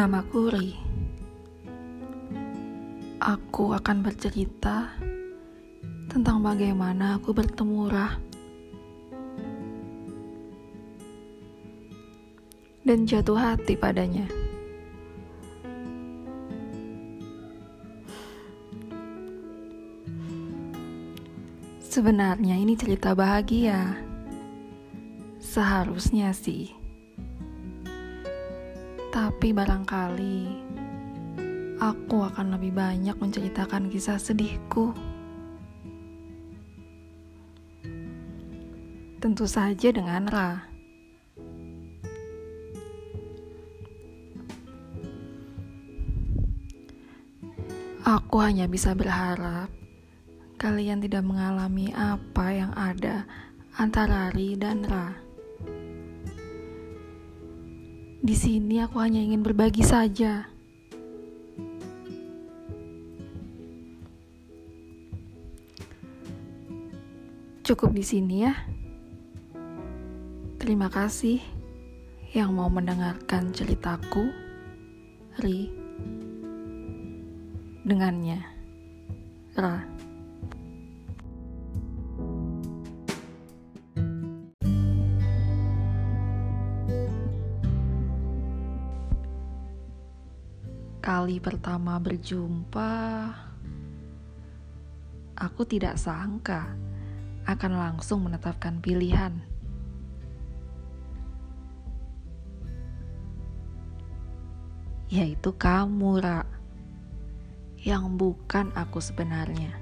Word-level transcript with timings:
Namaku 0.00 0.48
Ri. 0.48 0.72
Aku 3.20 3.76
akan 3.76 4.00
bercerita 4.00 4.96
tentang 6.08 6.40
bagaimana 6.40 7.20
aku 7.20 7.36
bertemu 7.36 7.84
Rah 7.84 8.16
dan 12.80 13.04
jatuh 13.04 13.36
hati 13.36 13.76
padanya. 13.76 14.24
Sebenarnya 21.84 22.56
ini 22.56 22.72
cerita 22.72 23.12
bahagia. 23.12 24.00
Seharusnya 25.44 26.32
sih. 26.32 26.79
Tapi 29.20 29.52
barangkali 29.52 30.40
aku 31.76 32.24
akan 32.24 32.56
lebih 32.56 32.72
banyak 32.72 33.12
menceritakan 33.20 33.92
kisah 33.92 34.16
sedihku. 34.16 34.96
Tentu 39.20 39.44
saja 39.44 39.92
dengan 39.92 40.24
Ra. 40.24 40.64
Aku 48.00 48.40
hanya 48.40 48.64
bisa 48.72 48.96
berharap 48.96 49.68
kalian 50.56 51.04
tidak 51.04 51.28
mengalami 51.28 51.92
apa 51.92 52.56
yang 52.56 52.72
ada 52.72 53.28
antara 53.76 54.32
Ri 54.32 54.56
dan 54.56 54.80
Ra. 54.88 55.29
Di 58.20 58.36
sini 58.36 58.76
aku 58.84 59.00
hanya 59.00 59.16
ingin 59.16 59.40
berbagi 59.40 59.80
saja. 59.80 60.44
Cukup 67.64 67.96
di 67.96 68.04
sini 68.04 68.44
ya. 68.44 68.52
Terima 70.60 70.92
kasih 70.92 71.40
yang 72.36 72.52
mau 72.52 72.68
mendengarkan 72.68 73.56
ceritaku, 73.56 74.28
Ri. 75.40 75.72
Dengannya, 77.88 78.44
Ra. 79.56 79.99
Kali 91.00 91.40
pertama 91.40 91.96
berjumpa, 91.96 92.92
aku 95.32 95.64
tidak 95.64 95.96
sangka 95.96 96.76
akan 97.48 97.72
langsung 97.72 98.28
menetapkan 98.28 98.84
pilihan. 98.84 99.32
Yaitu 105.08 105.56
kamu, 105.56 106.20
Ra. 106.20 106.44
Yang 107.80 108.04
bukan 108.20 108.68
aku 108.76 109.00
sebenarnya. 109.00 109.72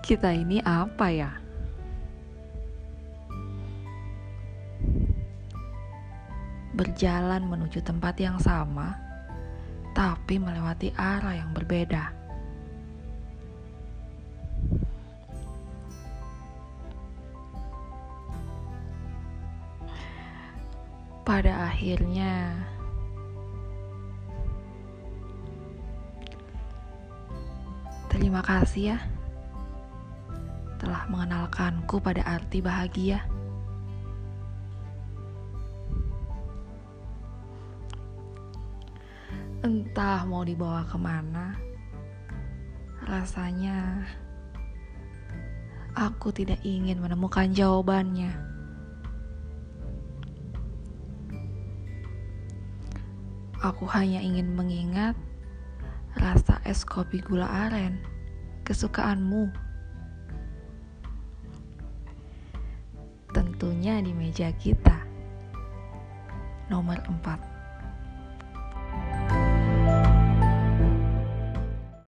Kita 0.00 0.32
ini 0.32 0.64
apa 0.64 1.12
ya? 1.12 1.47
Berjalan 6.78 7.42
menuju 7.42 7.82
tempat 7.82 8.14
yang 8.22 8.38
sama, 8.38 8.94
tapi 9.98 10.38
melewati 10.38 10.94
arah 10.94 11.34
yang 11.34 11.50
berbeda. 11.50 12.14
Pada 21.26 21.66
akhirnya, 21.66 22.56
terima 28.06 28.40
kasih 28.40 28.96
ya 28.96 28.98
telah 30.78 31.04
mengenalkanku 31.10 32.00
pada 32.00 32.22
arti 32.24 32.62
bahagia. 32.62 33.37
Entah 39.68 40.24
mau 40.24 40.48
dibawa 40.48 40.80
ke 40.88 40.96
mana, 40.96 41.52
rasanya 43.04 44.00
aku 45.92 46.32
tidak 46.32 46.56
ingin 46.64 46.96
menemukan 46.96 47.52
jawabannya. 47.52 48.32
Aku 53.60 53.84
hanya 53.92 54.24
ingin 54.24 54.56
mengingat 54.56 55.12
rasa 56.16 56.64
es 56.64 56.80
kopi 56.88 57.20
gula 57.20 57.68
aren 57.68 58.00
kesukaanmu. 58.64 59.52
Tentunya 63.36 64.00
di 64.00 64.16
meja 64.16 64.48
kita 64.48 64.96
nomor 66.72 67.04
4. 67.04 67.57